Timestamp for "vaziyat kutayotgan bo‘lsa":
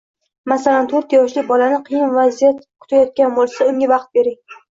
2.17-3.71